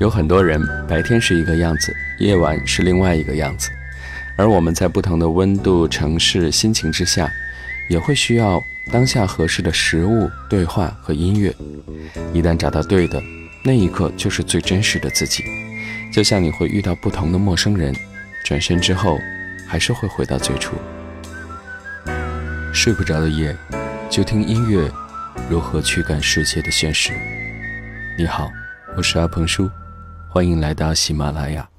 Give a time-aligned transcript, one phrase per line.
[0.00, 0.58] 有很多人
[0.88, 3.68] 白天是一个样子，夜晚是另外一个样子，
[4.34, 7.30] 而我们在不同的温度、城市、心情之下，
[7.86, 8.58] 也会需要
[8.90, 11.54] 当下合适的食物、对话和音乐。
[12.32, 13.22] 一旦找到对的，
[13.62, 15.44] 那一刻就是最真实的自己。
[16.10, 17.94] 就像你会遇到不同的陌生人，
[18.42, 19.18] 转身之后，
[19.68, 20.76] 还是会回到最初。
[22.72, 23.54] 睡不着的夜，
[24.08, 24.90] 就听音乐，
[25.50, 27.12] 如何驱赶世界的现实。
[28.16, 28.50] 你好，
[28.96, 29.70] 我是阿鹏叔。
[30.32, 31.69] 欢迎来到喜马拉雅。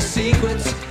[0.00, 0.87] secrets.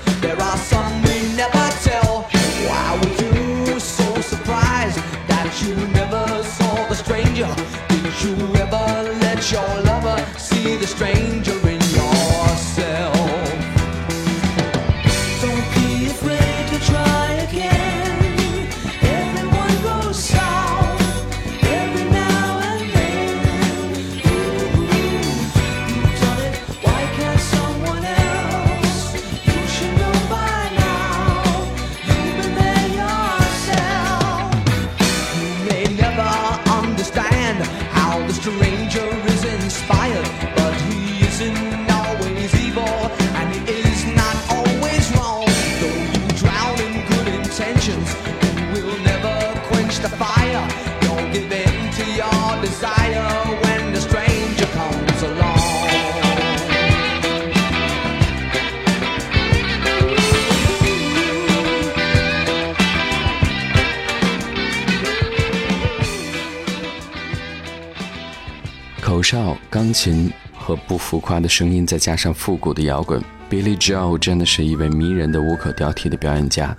[69.30, 76.74] 哨、钢琴和不浮夸的声音，再加上复古的摇滚，Billy Joel 真的是一位迷人的无可挑剔的表演家。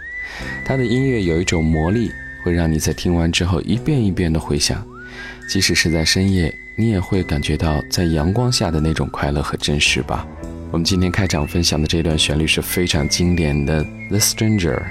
[0.64, 2.10] 他的音乐有一种魔力，
[2.42, 4.82] 会让你在听完之后一遍一遍的回想，
[5.46, 10.26] 即使是在深夜，你也会感觉到在阳光下的那种快乐和真实吧。
[10.70, 14.82] 我们今天开场分享的这段旋律是非常经典的《The Stranger》。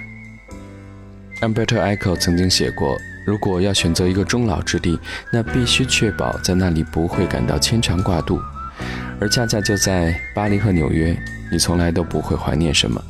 [1.42, 2.96] Umberto Eco 曾经写过。
[3.28, 4.98] 如果要选择一个终老之地，
[5.34, 8.40] 那必须确保在那里不会感到牵肠挂肚。
[9.20, 11.14] 而恰恰就在巴黎和纽约，
[11.52, 13.04] 你从来都不会怀念什么，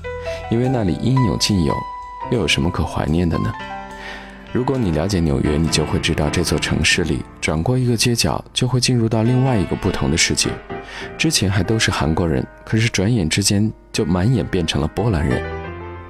[0.49, 1.75] 因为那里应有尽有，
[2.31, 3.53] 又有什么可怀念的呢？
[4.51, 10.49] 如果你了解纽约，你就会知道这座城市里，转过一个街角就会进入到另外一个不同的世界。
[11.15, 15.43] 之前还都是韩国人，可是转眼之间就满眼变成了波兰人。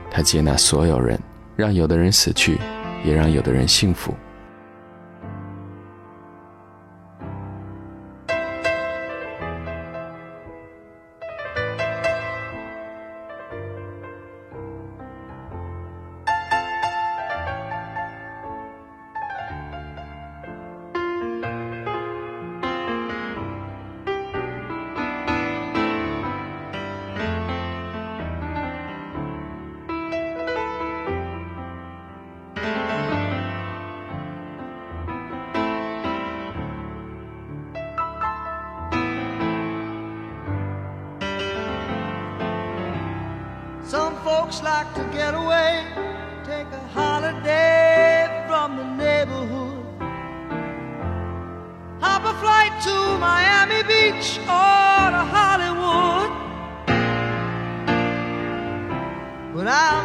[0.09, 1.19] 他接纳所有人，
[1.57, 2.57] 让有的人死去。
[3.03, 4.13] 也让有的人幸福。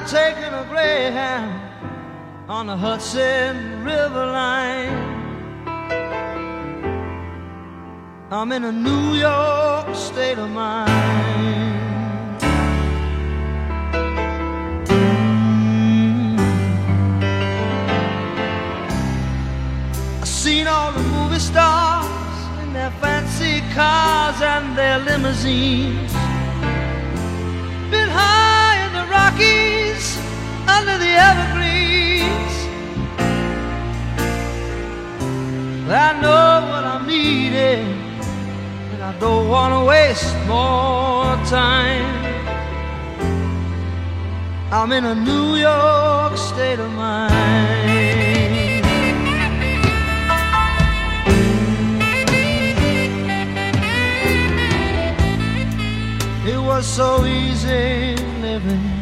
[0.03, 4.91] I'm taking a Greyhound on the Hudson River line.
[8.33, 12.43] I'm in a New York state of mind.
[20.21, 22.09] I've seen all the movie stars
[22.65, 26.13] in their fancy cars and their limousines.
[27.93, 29.82] Been high in the Rockies
[30.69, 32.55] under the evergreens.
[35.89, 37.85] I know what I'm needing,
[38.93, 42.23] and I don't want to waste more time.
[44.73, 47.33] I'm in a New York state of mind.
[56.47, 59.02] It was so easy living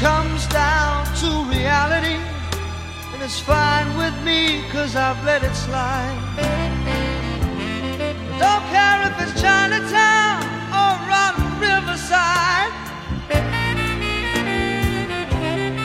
[0.00, 2.16] Comes down to reality,
[3.12, 6.16] and it's fine with me, cause I've let it slide.
[8.32, 10.40] I don't care if it's Chinatown
[10.72, 12.72] or on Riverside.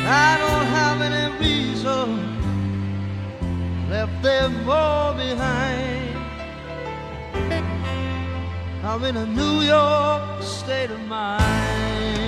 [0.08, 2.08] I don't have any reason
[3.90, 6.16] left them all behind.
[8.82, 12.25] I'm in a New York state of mind.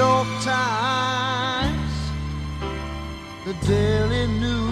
[0.00, 1.92] York Times,
[3.44, 4.69] the Daily News.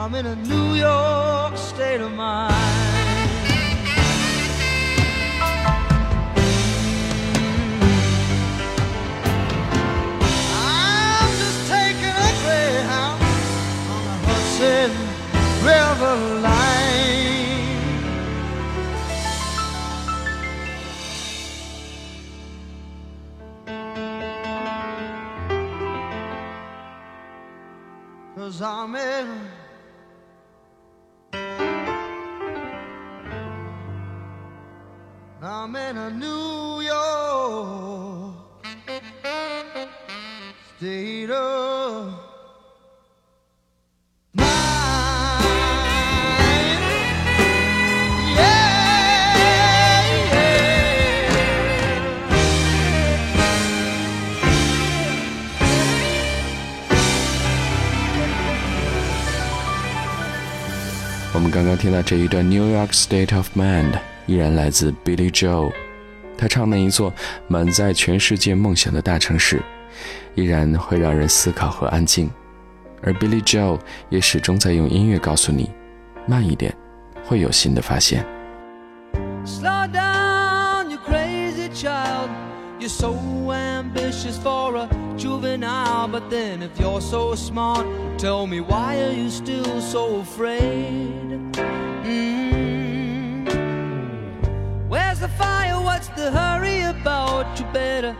[0.00, 2.69] I'm in a New York state of mind.
[61.90, 63.92] 那这一段《New York State of Mind》，
[64.26, 65.72] 依然来自 Billy Joe，。
[66.38, 67.12] 他唱那一座
[67.48, 69.60] 满载全世界梦想的大城市，
[70.36, 72.30] 依然会让人思考和安静。
[73.02, 73.78] 而 Billy Joe
[74.08, 75.68] 也始终在用音乐告诉你，
[76.26, 76.72] 慢一点，
[77.24, 78.24] 会有新的发现。
[82.80, 83.14] You're so
[83.52, 87.86] ambitious for a juvenile, but then if you're so smart,
[88.18, 91.12] tell me why are you still so afraid?
[92.04, 93.46] Mm.
[94.88, 95.78] Where's the fire?
[95.78, 97.60] What's the hurry about?
[97.60, 98.16] You better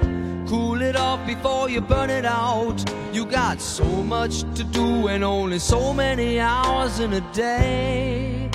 [0.46, 2.84] cool it off before you burn it out.
[3.14, 8.50] You got so much to do and only so many hours in a day.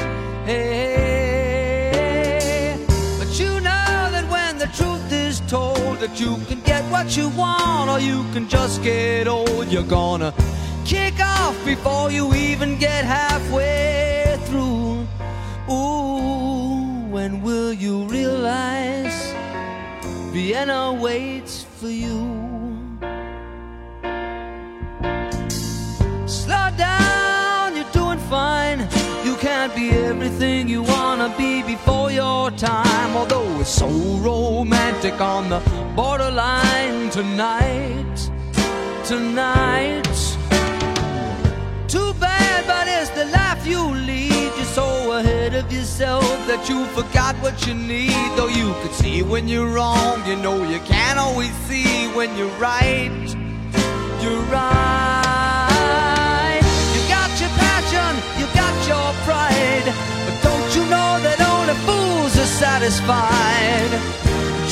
[0.46, 1.25] Hey,
[6.20, 10.34] you can get what you want or you can just get old, you're gonna
[10.86, 15.08] kick off before you even get halfway through.
[15.70, 19.34] Ooh, when will you realize
[20.32, 22.20] Vienna waits for you?
[26.28, 28.80] Slow down, you're doing fine.
[29.26, 31.95] You can't be everything you wanna be before
[32.58, 33.16] time.
[33.16, 33.88] Although it's so
[34.20, 35.60] romantic on the
[35.96, 38.32] borderline tonight,
[39.04, 40.04] tonight.
[41.88, 44.52] Too bad, but it's the life you lead.
[44.58, 48.32] You're so ahead of yourself that you forgot what you need.
[48.36, 52.58] Though you could see when you're wrong, you know you can't always see when you're
[52.58, 53.12] right.
[54.22, 55.76] You're right.
[56.96, 59.88] You got your passion, you got your pride.
[60.26, 62.05] But don't you know that only fools
[62.56, 63.92] satisfied?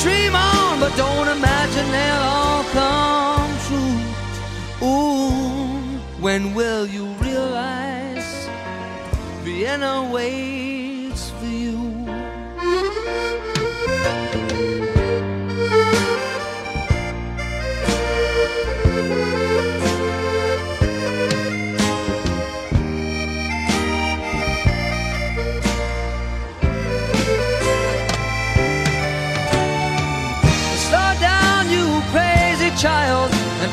[0.02, 4.88] Dream on, but don't imagine they'll all come true.
[4.88, 8.48] Ooh, when will you realize
[9.44, 10.73] Vienna waits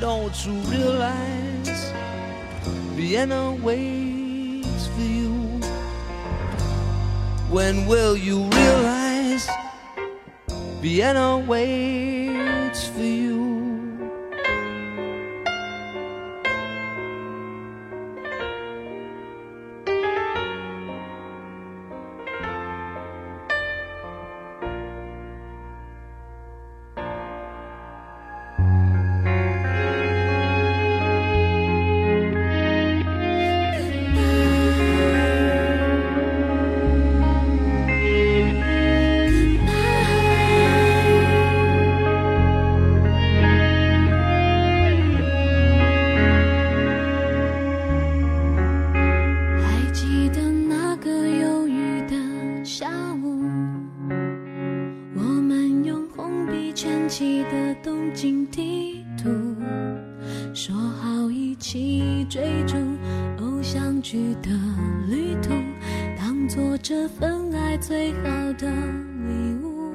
[0.00, 1.92] don't you realize
[2.96, 5.60] Vienna waits for you?
[7.50, 9.46] When will you realize
[10.80, 13.49] Vienna waits for you?
[68.24, 68.70] 好的
[69.26, 69.94] 礼物。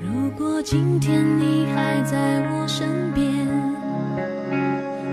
[0.00, 3.30] 如果今天你还在我身边。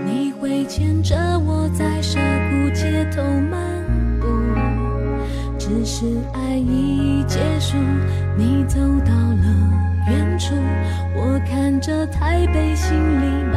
[0.06, 3.60] 你会牵着我在涩谷街头漫
[4.20, 4.26] 步，
[5.58, 7.76] 只是爱已结束，
[8.36, 9.44] 你走到了
[10.08, 10.54] 远处，
[11.14, 13.47] 我看着台北，心里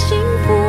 [0.00, 0.59] 幸福，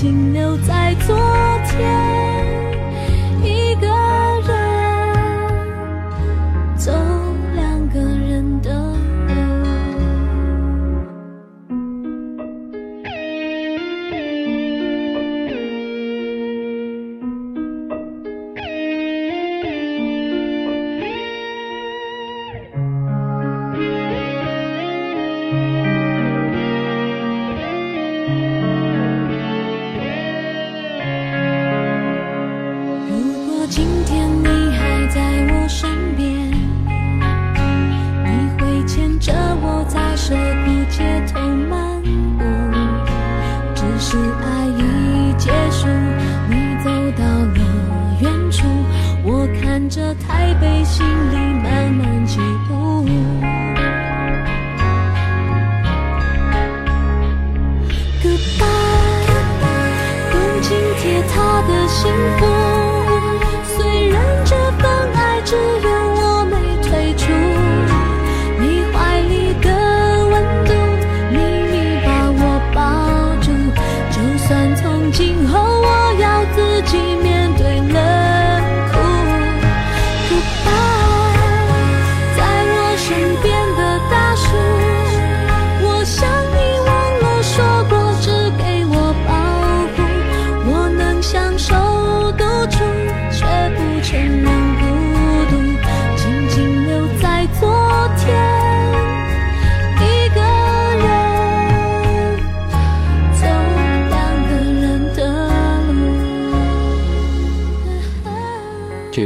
[0.00, 1.14] 停留在昨
[1.68, 2.19] 天，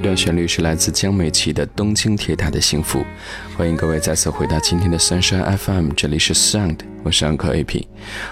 [0.05, 2.99] 这段旋律是来自江美琪的《东京铁塔的幸福》，
[3.57, 7.87] 欢迎各位再次回到今天的 Sunshine FM，这里是 Sound，我是 Uncle AP。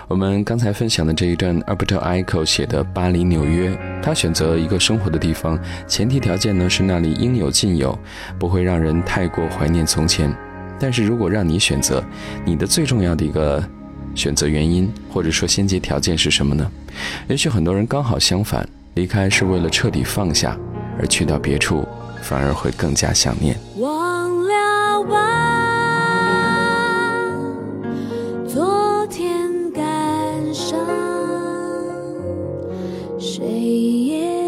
[0.06, 5.58] 我们刚才分享的这一段 Alberto Eco 写的巴黎、纽约，他选择一个生活的地方，
[5.88, 7.98] 前提条件呢是那里应有尽有，
[8.38, 10.30] 不会让人太过怀念从前。
[10.78, 12.04] 但是如果让你选择，
[12.44, 13.66] 你的最重要的一个
[14.14, 16.70] 选择原因，或者说先决条件是什么呢？
[17.28, 20.54] 也许很多人刚好相反，离开是为了彻底放下。
[20.98, 21.86] 而去到别处，
[22.22, 23.56] 反而会更加想念。
[23.78, 25.16] 忘了吧，
[28.46, 29.82] 昨天感
[30.54, 30.78] 伤，
[33.18, 34.41] 谁也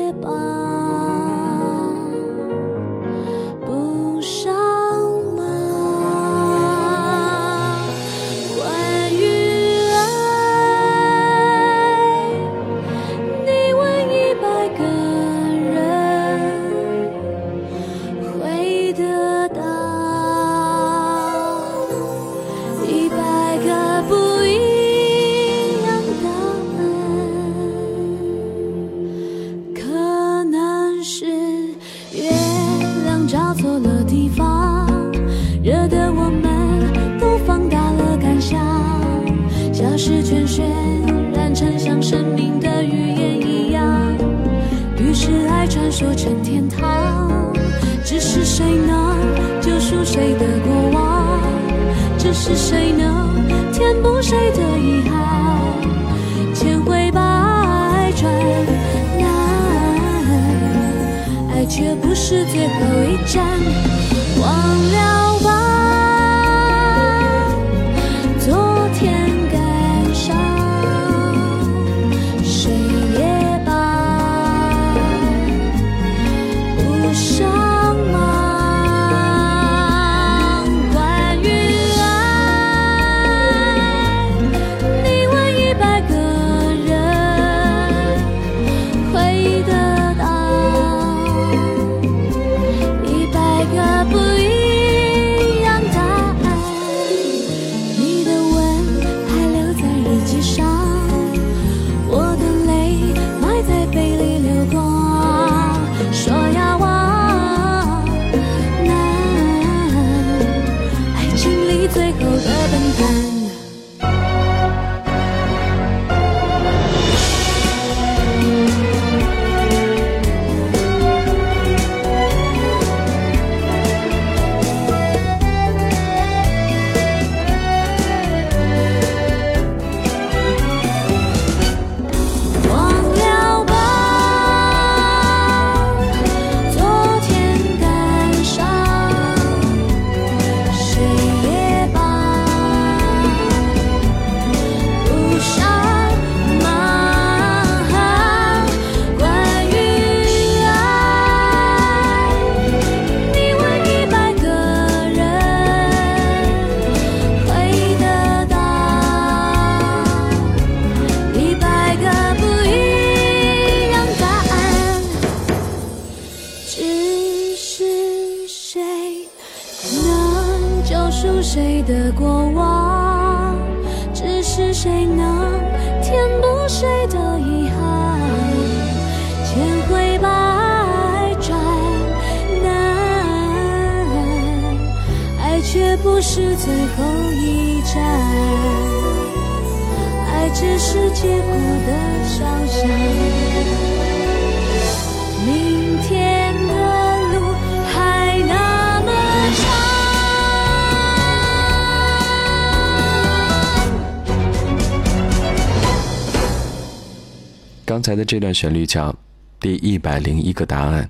[207.94, 209.12] 刚才的这段旋律叫
[209.61, 211.04] 《第一百零一个答案》，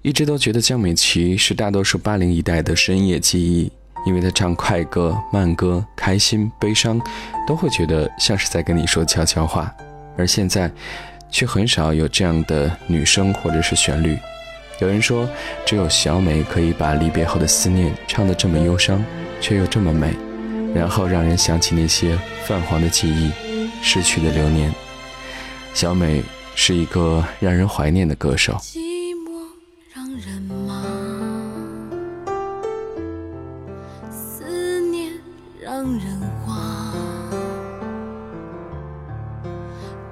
[0.00, 3.70] 一直都觉得江美琪是大多数八零一代的深夜记忆，
[4.06, 6.98] 因为她唱快歌、慢歌、开心、悲伤，
[7.46, 9.70] 都会觉得像是在跟你说悄悄话。
[10.16, 10.72] 而现在，
[11.30, 14.16] 却很少有这样的女声或者是旋律。
[14.78, 15.28] 有人说，
[15.66, 19.04] 只有小美可以把离别后的思念唱得这么忧伤，
[19.42, 20.14] 却又这么美，
[20.74, 23.30] 然后让人想起那些泛黄的记忆、
[23.82, 24.72] 逝去的流年。
[25.72, 26.22] 小美
[26.54, 28.52] 是一个让人怀念的歌手。
[28.60, 28.78] 寂
[29.14, 29.30] 寞
[29.94, 30.84] 让人忙，
[34.10, 35.10] 思念
[35.58, 36.92] 让人慌。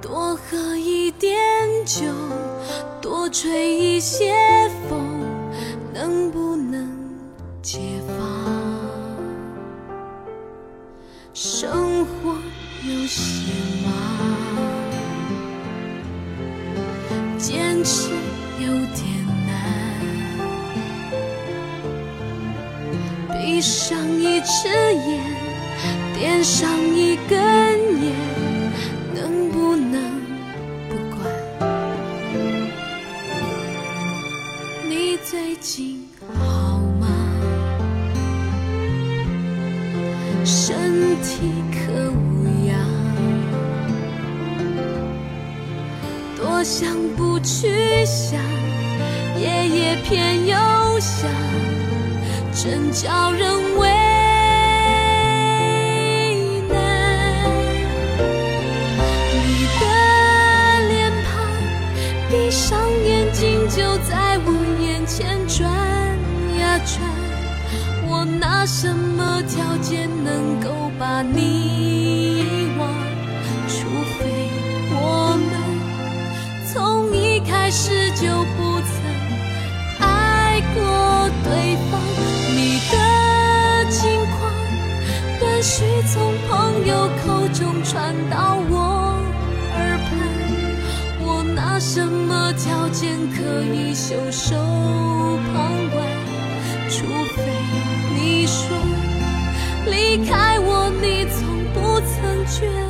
[0.01, 1.37] 多喝一点
[1.85, 2.03] 酒，
[2.99, 4.33] 多吹一些
[4.89, 5.07] 风，
[5.93, 6.89] 能不能
[7.61, 7.79] 解
[8.17, 8.17] 放？
[11.35, 12.35] 生活
[12.83, 13.51] 有些
[24.69, 25.18] 誓言
[68.39, 72.87] 拿什么条件能够把你遗忘？
[73.67, 74.49] 除非
[74.91, 75.49] 我们。
[76.71, 78.91] 从一开始就不曾
[79.99, 81.99] 爱过对方，
[82.55, 82.93] 你的
[83.89, 83.99] 近
[84.31, 84.39] 况
[85.39, 88.73] 断续从朋友口中传到我
[89.75, 90.09] 耳畔，
[91.19, 94.55] 我拿什么条件可以袖手
[95.53, 96.08] 旁观？
[99.99, 102.88] 离开我，你从不曾觉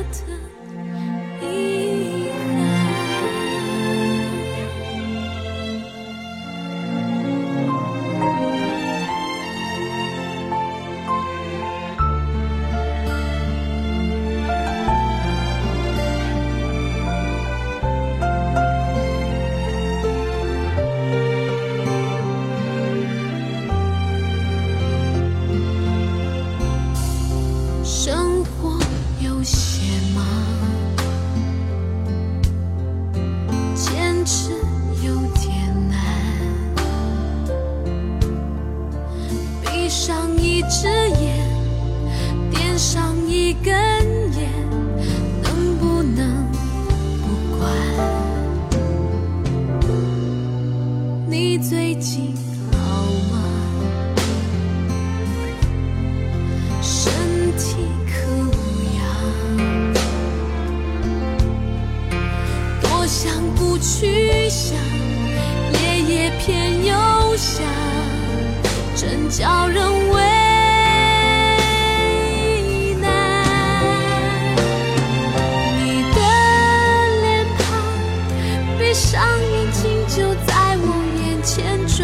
[79.42, 80.86] 眼睛就在我
[81.24, 81.98] 眼前转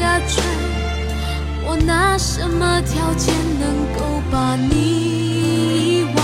[0.00, 0.44] 呀转。
[1.66, 4.74] 我拿什么条件能够把你
[6.00, 6.16] 遗忘？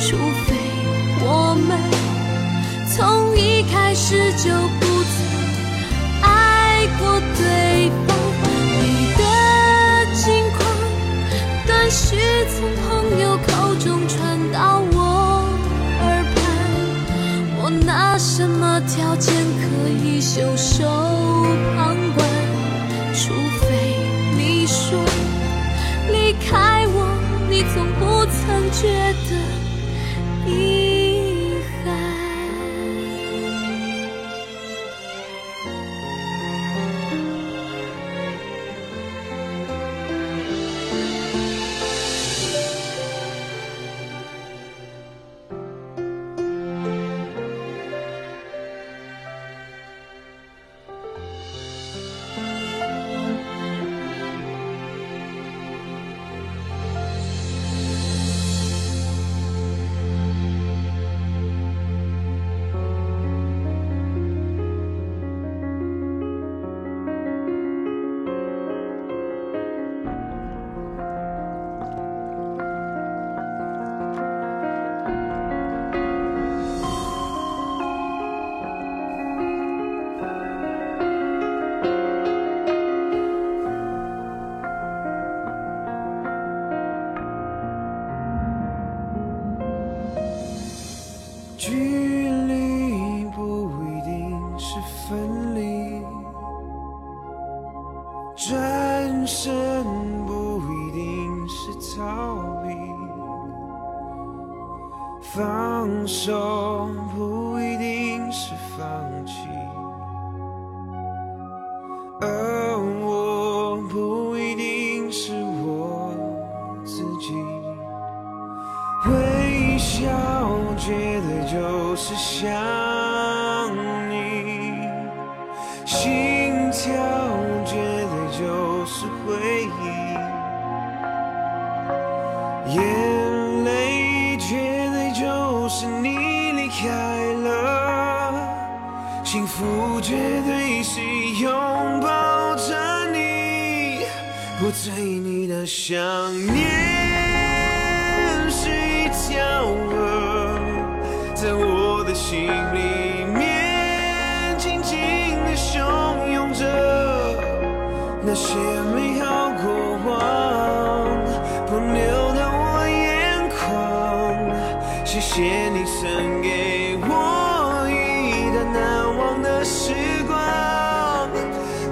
[0.00, 0.56] 除非
[1.20, 1.78] 我们
[2.90, 4.50] 从一开始就
[18.18, 20.84] 什么条件可以袖手
[21.76, 22.28] 旁观？
[23.14, 23.66] 除非
[24.36, 24.98] 你说
[26.10, 26.96] 离开我，
[27.48, 28.82] 你从不曾觉
[29.28, 30.52] 得遗
[30.92, 30.97] 憾。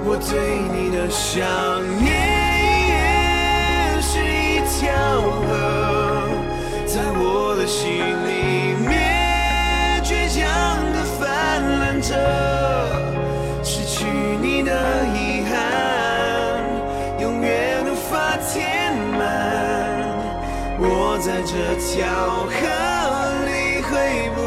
[0.09, 1.43] 我对你的想
[2.01, 2.07] 念
[4.01, 4.87] 是一条
[5.43, 5.45] 河，
[6.85, 7.91] 在我的心
[8.25, 10.39] 里面倔强
[10.93, 12.15] 的泛滥着，
[13.61, 14.05] 失去
[14.41, 14.71] 你的
[15.13, 15.53] 遗憾
[17.19, 19.27] 永远无法填满，
[20.79, 22.55] 我在这条河
[23.45, 23.91] 里会
[24.33, 24.46] 不？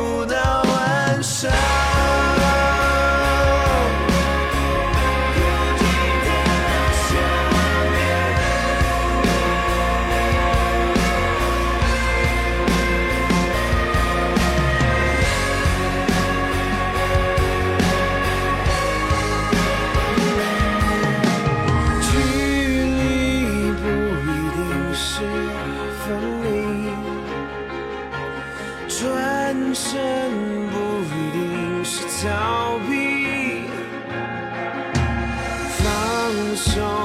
[32.22, 33.64] 逃避
[35.78, 36.99] 放手